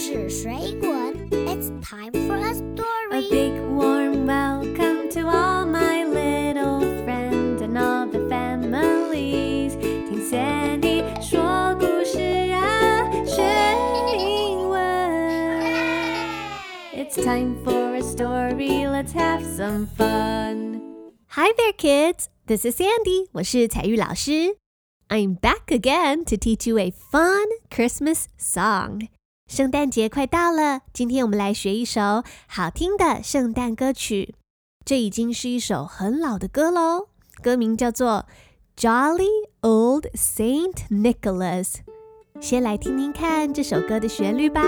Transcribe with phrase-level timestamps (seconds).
[0.00, 2.84] 事水滚，It's time for a story.
[3.12, 9.76] A big warm welcome to all my little friends and all the families.
[9.80, 12.20] 听 Sandy 说故事
[12.52, 13.42] 啊，学
[14.18, 14.80] 英文。
[16.94, 18.86] It's time for a story.
[18.86, 20.82] Let's have some fun.
[21.28, 22.26] Hi there, kids.
[22.46, 23.28] This is Sandy.
[23.32, 24.56] 我是采玉老师。
[25.08, 29.08] I'm back again to teach you a fun Christmas song.
[29.51, 34.33] 圣诞节快到了，今天我们来学一首好听的圣诞歌曲。
[34.85, 37.09] 这已经是一首很老的歌喽，
[37.43, 38.25] 歌名叫做
[38.81, 39.27] 《Jolly
[39.59, 41.65] Old Saint Nicholas》。
[42.39, 44.63] 先来听听看这首歌的旋律吧。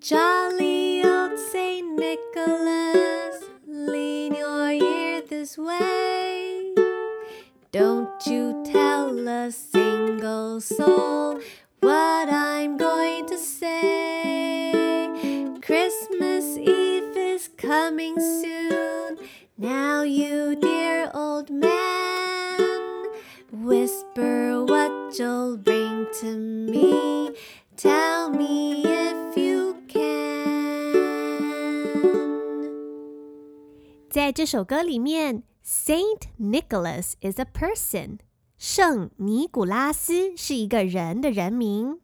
[0.00, 6.74] Jolly old Saint Nicholas, lean your ear this way.
[7.70, 9.50] Don't you tell a
[10.55, 11.39] single soul
[11.81, 14.71] what I'm going to say.
[15.61, 19.17] Christmas Eve is coming soon.
[19.57, 23.07] Now, you dear old man,
[23.51, 27.35] whisper what you'll bring to me.
[27.75, 30.11] Tell me if you can.
[34.09, 38.19] 在这首歌里面，Saint Nicholas is a person。
[38.68, 42.00] 圣尼古拉斯是一个人的人名。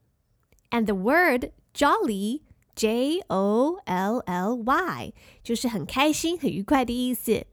[0.70, 2.42] And the word jolly,
[2.76, 3.82] J-O-L-L-Y，
[5.42, 7.46] 就是很开心、很愉快的意思。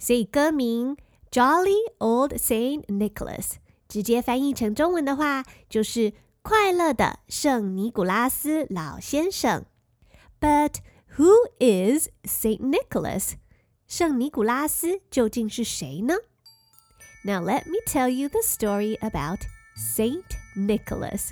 [0.00, 0.96] 所以歌名
[1.30, 3.52] Jolly Old Saint Nicholas，
[3.86, 9.64] 直接翻译成中文的话，就是快乐的圣尼古拉斯老先生。
[10.40, 10.78] But
[11.16, 13.34] who is Saint Nicholas？
[13.86, 16.14] 圣尼古拉斯究竟是谁呢
[17.22, 19.40] ？Now let me tell you the story about
[19.76, 20.24] Saint
[20.56, 21.30] Nicholas。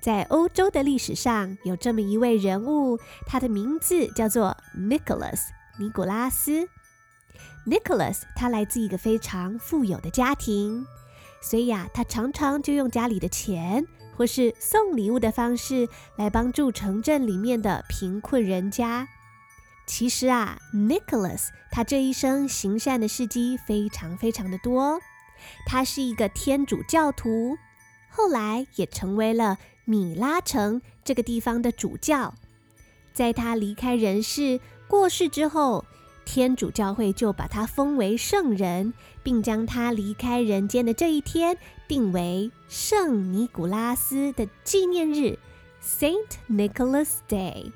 [0.00, 5.40] 在欧洲的历史上，有这么一位人物，他的名字叫做 Nicholas，
[5.78, 6.68] 尼古拉斯。
[7.66, 10.84] Nicholas 他来自一个非常富有的家庭，
[11.40, 13.86] 所以呀，他常常就用家里的钱
[14.16, 19.06] 或是送礼物的方式来帮助城镇里面的贫困人家。
[19.86, 25.00] 其实啊，Nicholas 他这一生行善的事迹非常非常的多。
[25.66, 27.58] 他是一个天主教徒，
[28.08, 32.34] 后来也成为了米拉城这个地方的主教。
[33.12, 35.84] 在他离开人世、过世之后，
[36.24, 45.38] 天主教会就把他封为圣人，并将他离开人间的这一天定为圣尼古拉斯的纪念日
[45.84, 47.72] （Saint Nicholas Day）。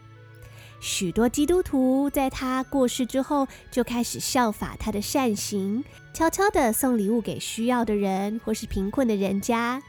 [0.86, 5.82] 许多基督徒在他过世之后，就开始效法他的善行，
[6.14, 9.82] 悄悄地送礼物给需要的人或是贫困的人家。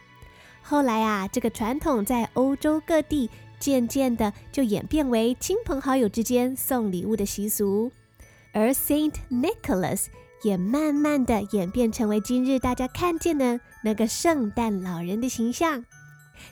[0.63, 7.91] 后来啊，这个传统在欧洲各地渐渐的就演变为亲朋好友之间送礼物的习俗，
[8.51, 10.07] 而 Saint Nicholas
[10.41, 15.85] 也慢慢的演变成为今日大家看见的那个圣诞老人的形象。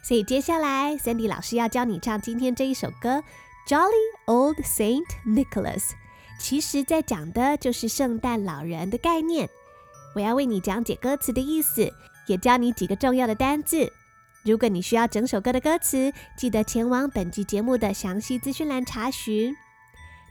[0.04, 3.24] 所以接下来，Sandy 老师要教你唱今天这一首歌。
[3.68, 3.90] Jolly
[4.28, 5.94] Old Saint Nicholas，
[6.40, 9.50] 其实在讲的就是圣诞老人的概念。
[10.14, 11.92] 我要为你讲解歌词的意思，
[12.28, 13.92] 也教你几个重要的单字。
[14.44, 19.56] 如果你需要整首歌的歌词，记得前往本集节目的详细资讯栏查询。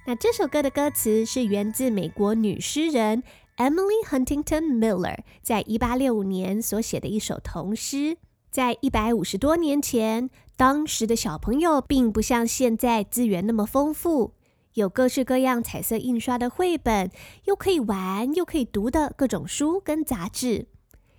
[0.06, 3.24] 那这首歌的歌词是源自美国女诗人
[3.56, 8.16] Emily Huntington Miller 在一八六五年所写的一首童诗。
[8.52, 14.34] 在一百五十多年前，当时的小朋友并不像现在资源那么丰富，
[14.74, 17.10] 有各式各样彩色印刷的绘本，
[17.46, 20.66] 又可以玩又可以读的各种书跟杂志。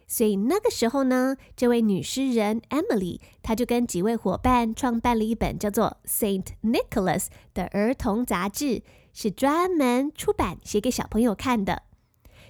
[0.08, 7.24] 所以那个时候呢，这位女诗人 Emily，她就跟几位伙伴创办了一本叫做《Saint Nicholas》
[7.54, 11.82] 的儿童杂志，是专门出版写给小朋友看的。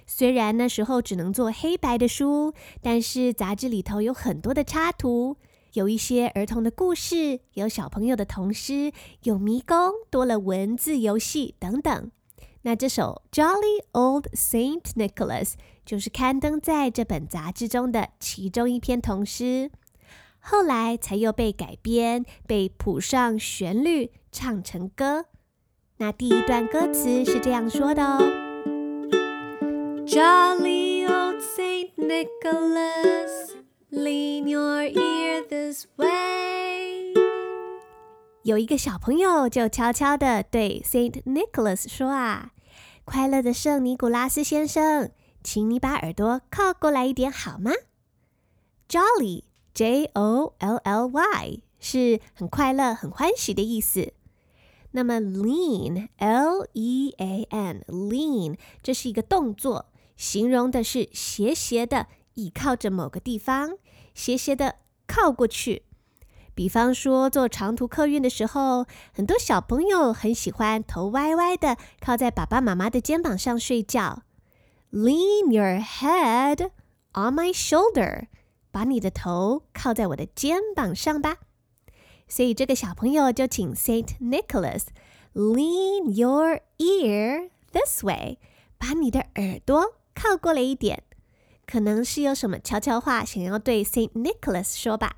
[0.06, 5.36] 虽然那时候只能做黑白的书，但是杂志里头有很多的插图，
[5.76, 8.92] 有一些儿童的故事，有小朋友的童诗，
[9.24, 12.10] 有迷宫，多了文字游戏等等。
[12.62, 15.44] 那这首《Jolly Old Saint Nicholas》
[15.84, 19.70] 就是刊登在这本杂志中的其中一篇童诗，
[20.40, 25.26] 后来才又被改编，被谱上旋律，唱成歌。
[25.98, 28.18] 那第一段歌词是这样说的哦。
[30.06, 33.50] Jolly old Saint Nicholas,
[33.96, 37.14] lean your ear this way。
[38.42, 42.52] 有一个小朋友就悄悄地对 Saint Nicholas 说啊
[43.06, 45.10] ：“快乐的圣尼古拉斯先生，
[45.42, 47.72] 请你把耳朵靠过来一点好吗
[48.86, 54.12] ？”Jolly J O L L Y，是很快乐、很欢喜的意思。
[54.90, 59.86] 那么 lean L E A N lean，这是一个动作，
[60.18, 63.76] 形容的是斜斜的倚靠着某个地方，
[64.16, 64.76] 斜斜的
[65.06, 65.84] 靠过去。
[66.54, 74.22] 比方说，坐长途客运的时候，很多小朋友很喜欢头歪歪的靠在爸爸妈妈的肩膀上睡觉。
[74.90, 76.70] Lean your head
[77.12, 78.28] on my shoulder，
[78.70, 81.36] 把你的头靠在我的肩膀上吧。
[82.26, 84.84] 所以这个小朋友就请 Saint Nicholas
[85.34, 88.38] lean your ear this way，
[88.78, 91.02] 把你的耳朵靠过来一点，
[91.66, 95.16] 可能是有什么悄悄话想要对 Saint Nicholas 说吧。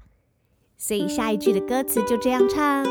[0.79, 2.85] 所以下一句的歌词就这样唱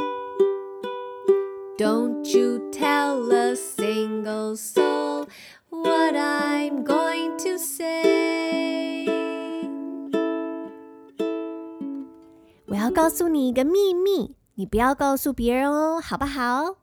[1.78, 5.28] ：Don't you tell a single soul
[5.70, 9.08] what I'm going to say。
[12.68, 16.76] 我要告诉你一个秘密，你不要告诉别人哦，好不好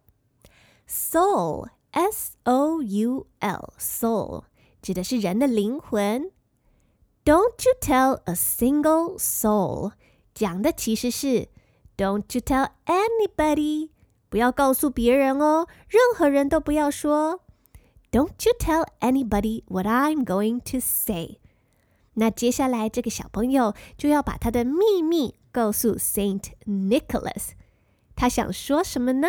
[0.88, 4.44] ？Soul, S-O-U-L, soul
[4.82, 6.31] 指的是人的灵魂。
[7.25, 9.92] Don't you tell a single soul。
[10.33, 11.50] 讲的其实是
[11.98, 13.89] "Don't you tell anybody"，
[14.30, 17.42] 不要告诉别人哦，任何人都不要说。"
[18.12, 21.39] Don't you tell anybody what I'm going to say"。
[22.16, 27.51] 那接下来这个小朋友就要把他的秘密告诉 Saint Nicholas，
[28.16, 29.27] 他想说什么呢？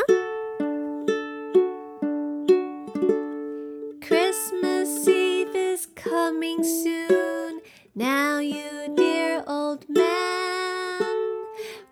[4.00, 7.23] Christmas Eve is coming soon,
[7.94, 11.02] now you dear old man.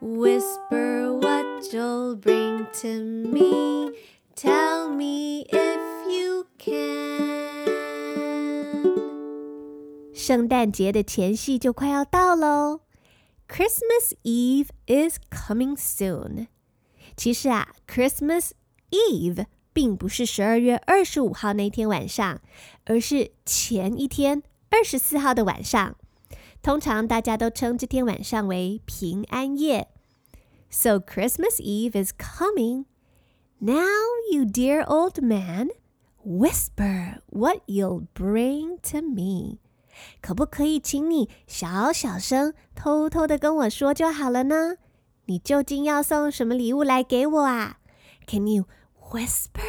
[0.00, 3.92] Whisper what you'll bring to me.
[4.36, 7.66] Tell me if you can.
[10.14, 12.80] 圣诞节的前夕就快要到喽。
[13.48, 16.48] Christmas Eve is coming soon。
[17.16, 18.50] 其实啊，Christmas
[18.90, 22.40] Eve 并不是十二月二十五号那天晚上，
[22.84, 24.42] 而是前一天
[24.73, 25.95] 二十四号的晚上。
[26.63, 29.87] 通常大家都称这天晚上为平安夜。
[30.71, 32.85] So Christmas Eve is coming.
[33.59, 33.85] Now,
[34.31, 35.69] you dear old man,
[36.25, 39.59] whisper what you'll bring to me.
[40.21, 44.77] 可不可以请你小小声、偷偷的跟我说就好了呢？
[45.25, 47.77] 你究竟要送什么礼物来给我啊
[48.25, 48.65] ？Can you
[49.11, 49.61] whisper？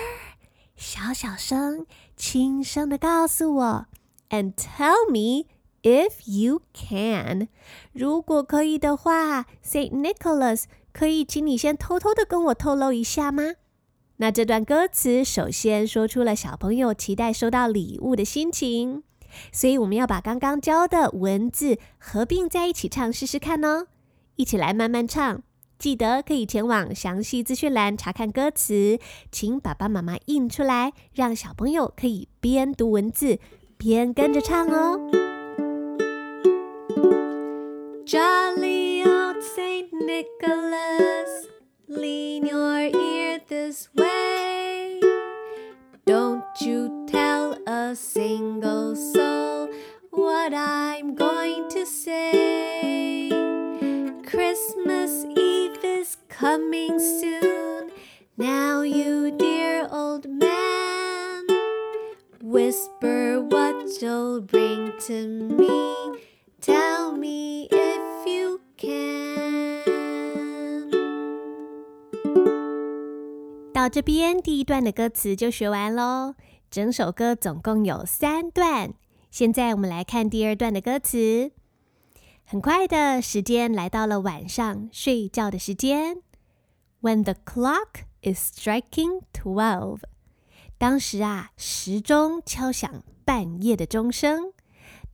[0.76, 1.86] 小小声、
[2.16, 3.86] 轻声的告诉我
[4.30, 5.46] ，and tell me
[5.82, 7.48] if you can。
[7.92, 10.64] 如果可以的话，Saint Nicholas。
[10.92, 13.54] 可以请你先偷偷的跟我透露一下吗？
[14.18, 19.02] 那这段歌词首先说出了小朋友期待收到礼物的心情，
[19.50, 23.88] 所以我们要把刚刚教的文字合并在一起唱试试看哦。
[24.36, 25.42] 一起来慢慢唱，
[25.80, 29.00] 记得可以前往详细资讯栏查看歌词，
[29.32, 33.40] 请爸爸妈妈印出来，让小朋友可以边读文字
[33.83, 34.99] 边跟着唱哦。
[38.05, 41.47] Jolly old Saint Nicholas,
[41.87, 44.99] lean your ear this way.
[46.05, 49.69] Don't you tell a single soul
[50.09, 53.29] what I'm going to say.
[54.25, 57.91] Christmas Eve is coming soon.
[58.37, 61.45] Now, you dear old man,
[62.41, 63.22] whisper
[63.54, 66.18] What you'll bring to me.
[66.60, 69.84] Tell me if you can。
[73.72, 76.34] 到这边，第一段的歌词就学完喽。
[76.68, 78.94] 整首歌总共有三段。
[79.30, 81.52] 现在我们来看第二段的歌词。
[82.44, 86.18] 很快的时间来到了晚上睡觉的时间。
[87.00, 90.00] When the clock is striking twelve，
[90.76, 94.52] 当时啊，时钟敲响半夜的钟声。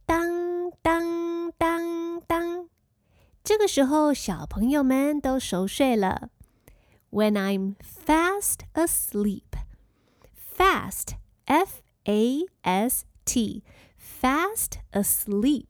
[0.04, 2.68] 当当当当，
[3.44, 6.30] 这个时候小朋友们都熟睡了。
[7.10, 7.76] When I'm
[8.06, 11.14] fast asleep，fast
[11.44, 15.66] f a s t，fast asleep，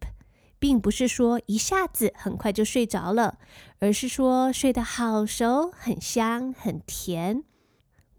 [0.59, 3.39] 并不是说一下子很快就睡着了，
[3.81, 7.45] 而是说睡得好熟、很香、很甜。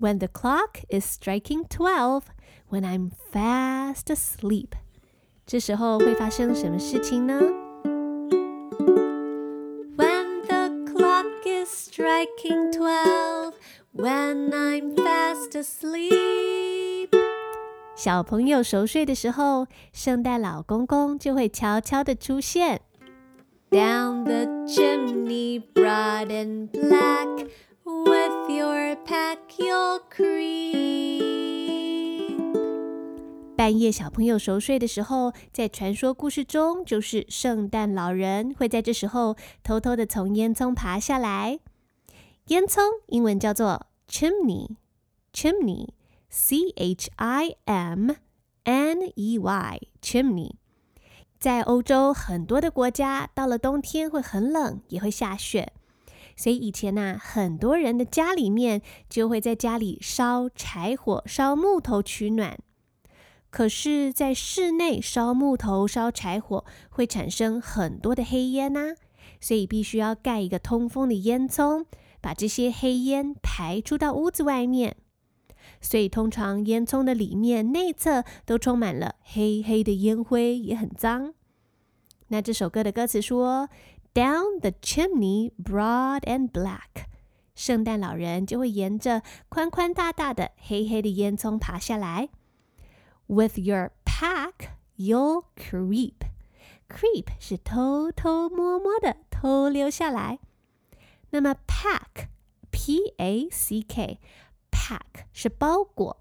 [0.00, 4.73] When the clock is striking twelve，when I'm fast asleep。
[5.47, 7.40] 这时候会发生什么事情呢？
[9.97, 13.54] When the clock is striking twelve,
[13.95, 17.11] when I'm fast asleep，
[17.95, 22.83] 小朋友熟睡的时候，圣诞老公公就会悄悄地出现。
[23.71, 27.49] Down the chimney broad and black,
[27.85, 31.21] With your pack you'll creep.
[33.55, 41.59] 半夜小朋友熟睡的时候，在传说故事中，就是圣诞老人会在这时候偷偷的从烟囱爬下来。
[42.47, 48.11] 烟囱英文叫做 chimney，chimney，c h i m
[48.63, 50.53] n e y，chimney。
[51.39, 55.71] 在欧洲很多的国家，到了冬天会很冷，也会下雪，
[56.41, 62.57] 所以以前呐，很多人的家里面就会在家里烧柴火、烧木头取暖。
[63.51, 68.95] 可是，在室内烧木头、烧柴火会产生很多的黑烟呐，
[69.39, 71.86] 所以必须要盖一个通风的烟囱，
[72.19, 74.95] 把这些黑烟排出到屋子外面。
[75.79, 81.36] 所以，通常烟囱的里面内侧都充满了黑黑的烟灰，也很脏。
[82.29, 83.67] 那这首歌的歌词说
[84.13, 87.06] ：“Down the chimney, broad and black。”
[87.56, 92.30] 圣诞老人就会沿着宽宽大大的黑黑的烟囱爬下来。
[93.27, 96.15] With your pack, you'll creep.
[96.89, 100.39] Creep 是偷偷摸摸的偷溜下来。
[101.30, 102.27] 那么 pack,
[102.72, 104.20] P-A-C-K,
[104.72, 106.18] pack 是包裹。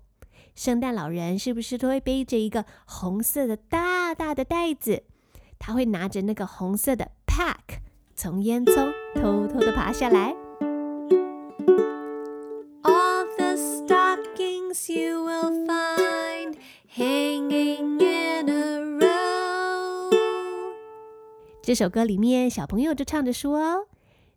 [0.54, 5.04] 圣诞老人是不是都会背着一个红色的大大的袋子？
[5.58, 7.78] 他会拿着那个红色的 pack，
[8.16, 10.34] 从烟囱偷偷的爬下来。
[12.82, 16.56] All the stockings you will find.
[16.92, 20.10] Hanging in a row。
[21.62, 23.86] 这首歌里面，小朋友就唱着说：“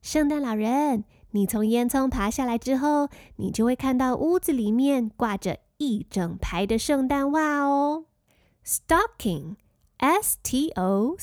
[0.03, 8.05] 圣诞老人，你从烟囱爬下来之后，你就会看到屋子里面挂着一整排的圣诞袜哦。
[9.99, 11.15] Stocking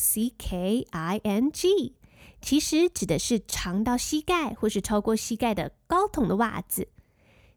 [2.40, 6.88] 其实指的是长到膝盖或是超过膝盖的高筒的袜子。”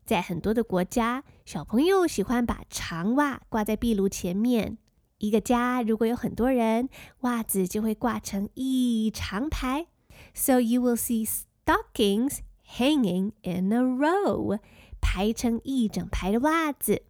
[0.06, 4.78] 在很多的国家，小朋友喜欢把长袜挂在壁炉前面。
[5.20, 6.90] 一个家如果有很多人，
[7.22, 9.88] 袜子就会挂成一长排。
[10.34, 14.60] So you will see stockings hanging in a row，
[15.00, 17.04] 排成一整排的袜子，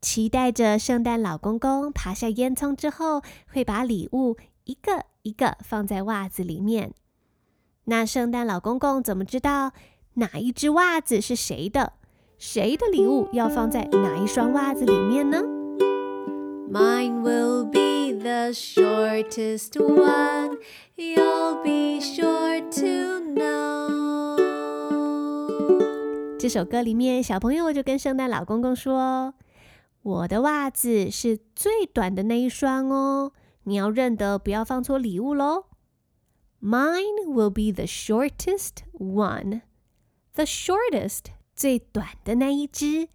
[0.00, 3.22] 期待着圣诞老公公爬下烟囱之后，
[3.52, 6.92] 会把礼物一个一个放在袜子里面。
[7.84, 9.72] 那圣诞老公公怎么知道
[10.14, 11.94] 哪一只袜子是谁的？
[12.38, 15.42] 谁的礼物要放在哪一双袜子里面呢
[16.70, 20.58] ？Mine will be the shortest one.
[20.96, 24.36] You'll be sure to know.
[26.38, 29.32] 这首歌里面，小朋友就跟圣诞老公公说
[30.06, 33.32] ：“我的袜子是最短的那一双哦，
[33.64, 35.64] 你要认得，不要放错礼物喽。”
[36.62, 39.62] Mine will be the shortest one.
[40.34, 41.24] The shortest.
[41.56, 43.08] 最短的那一只，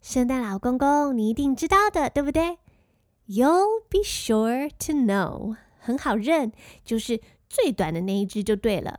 [0.00, 2.58] 圣诞老公公，你一定知道的，对不对
[3.28, 6.50] ？You'll be sure to know，很好认，
[6.84, 8.98] 就是最短的那一只就对了。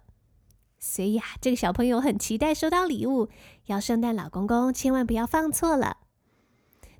[0.79, 3.27] 所以呀，这个小朋友很期待收到礼物，
[3.65, 5.97] 要圣诞老公公千万不要放错了。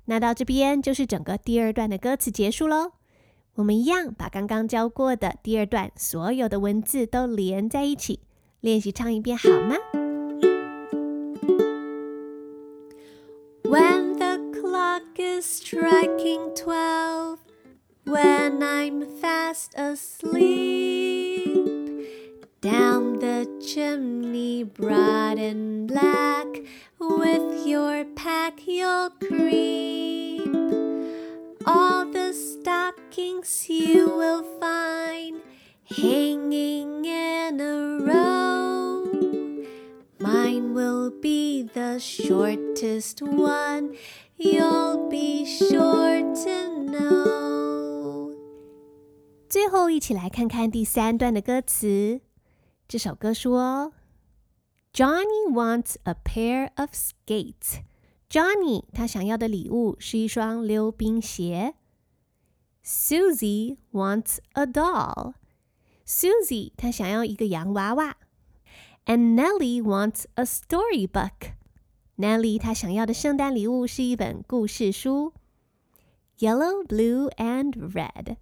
[0.06, 2.92] 那到这边就是整个第二段的歌词结束喽。
[3.54, 8.20] 我们一样把刚刚教过的第二段所有的文字都连在一起，
[8.60, 9.76] 练习唱一遍好吗
[13.62, 17.38] ？When the clock is striking twelve,
[18.04, 21.54] when I'm fast asleep,
[22.60, 26.64] down the chimney broad and black,
[27.73, 30.41] your pack you'll creep.
[31.65, 35.41] All the stockings you will find
[35.85, 39.05] hanging in a row.
[40.19, 43.95] Mine will be the shortest one.
[44.37, 48.35] You'll be sure to know.
[49.49, 52.21] 最后，一起来看看第三段的歌词。
[52.87, 53.93] 这首歌说
[54.93, 57.83] ：“Johnny wants a pair of skates.”
[58.29, 61.75] Johnny 他想要的礼物是一双溜冰鞋。
[62.83, 65.33] Susie wants a doll.
[66.05, 68.17] Susie 她想要一个洋娃娃。
[69.05, 71.53] And Nellie wants a storybook.
[72.17, 75.33] Nellie 她想要的圣诞礼物是一本故事书。
[76.39, 78.37] Yellow, blue, and red.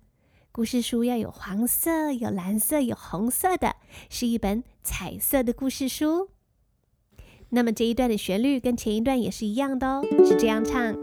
[0.52, 3.76] 故事书要有黄色、有蓝色、有红色的，
[4.10, 6.30] 是一本彩色的故事书。
[7.55, 10.95] 那么这一段的旋律跟前一段也是一样的哦，是这样唱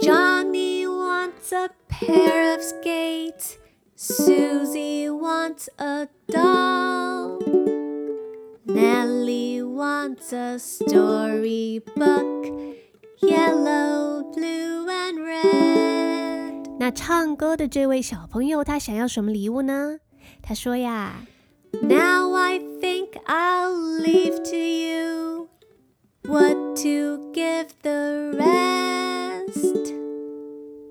[0.00, 3.56] ：Johnny wants a pair of skates.
[3.96, 7.38] Susie wants a doll.
[8.64, 12.46] Nellie wants a storybook.
[13.20, 16.78] Yellow, blue, and red.
[16.78, 19.98] 那唱歌的这位小朋友，他想要什么礼物呢？
[20.40, 21.26] 他说呀
[21.82, 25.48] ：“Now I think I'll leave to you
[26.22, 29.94] what to give the rest.”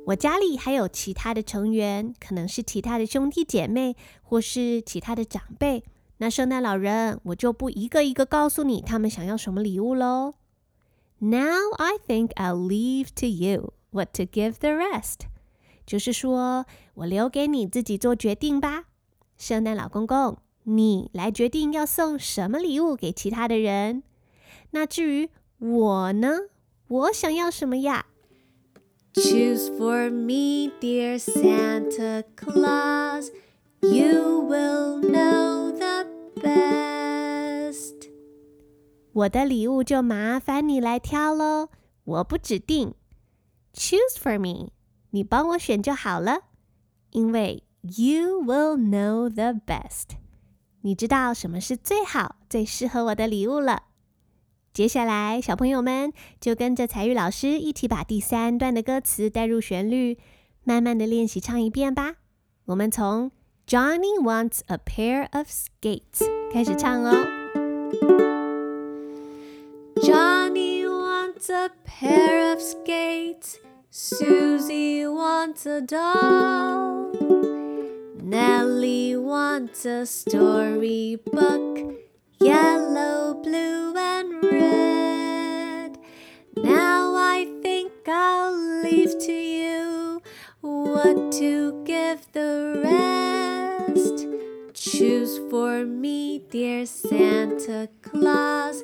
[0.06, 5.84] 我家里还有其他的成员，可能是其他的兄弟姐妹，或是其他的长辈。
[6.18, 10.34] 那圣诞老人，我就不一个一个告诉你他们想要什么礼物喽。
[11.20, 15.28] Now I think I'll leave to you what to give the rest。
[15.86, 18.86] 就是说我留给你自己做决定吧。
[19.38, 20.38] 圣诞老公公，
[20.70, 24.04] 你来决定要送什么礼物给其他的人。
[24.72, 26.38] 那至于我呢？
[26.88, 28.06] 我想要什么呀
[29.14, 33.32] ？Choose for me, dear Santa Claus.
[33.82, 38.10] You will know the best.
[39.14, 41.70] 我的礼物就麻烦你来挑喽，
[42.04, 42.94] 我不指定。
[43.74, 44.72] Choose for me，
[45.10, 46.42] 你帮我选就好了，
[47.12, 50.18] 因为 You will know the best，
[50.82, 53.84] 你知道什么是最好、最适合我的礼物了。
[54.72, 60.18] 接下来，小朋友们就跟着彩玉老师一起把第三段的歌词带入旋律，
[60.64, 62.16] 慢慢的练习唱一遍吧。
[62.66, 63.32] 我们从
[63.68, 67.12] Johnny wants a pair of skates 开始唱哦。
[69.98, 73.58] Johnny wants a pair of skates.
[73.92, 77.49] Susie wants a doll.
[78.29, 81.99] Nellie wants a storybook.
[82.41, 85.99] Yellow, blue, and red.
[86.57, 90.23] Now I think I'll leave to you
[90.61, 94.27] what to give the rest.
[94.75, 98.83] Choose for me, dear Santa Claus.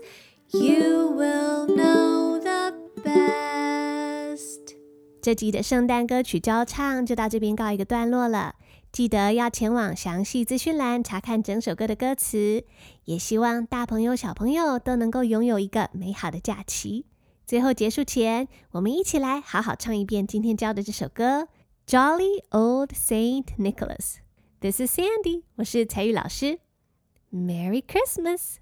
[0.52, 4.76] You will know the best.
[5.22, 8.53] 这集的圣诞歌曲教唱就到这边告一个段落了。
[8.95, 12.63] 记得要前往详细资讯栏查看整首歌的歌词，
[13.03, 17.05] 也希望大朋友小朋友都能够拥有一个美好的假期。
[17.45, 21.41] 最后结束前，我们一起来好好唱一遍今天教的这首歌
[21.85, 23.97] 《Jolly Old Saint Nicholas》。
[24.61, 26.59] This is Sandy，我是采玉老师。
[27.33, 28.59] Merry Christmas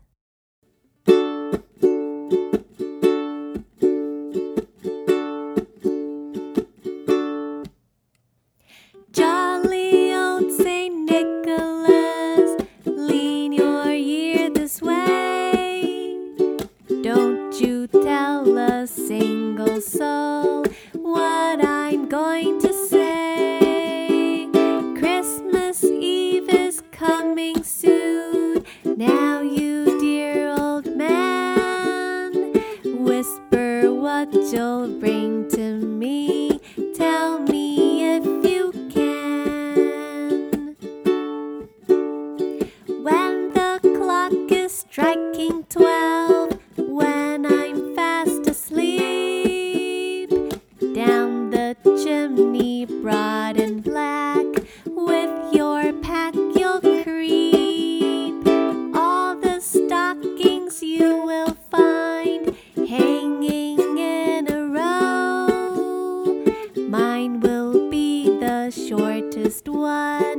[34.26, 35.33] time to say
[69.54, 70.33] first one.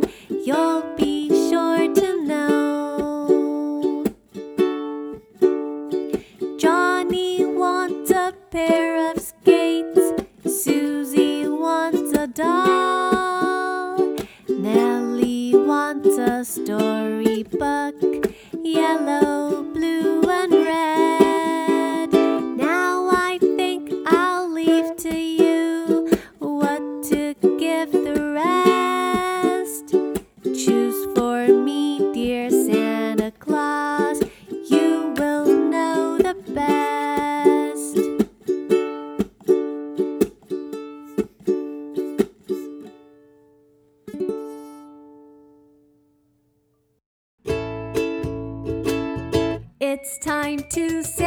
[50.57, 51.23] time to say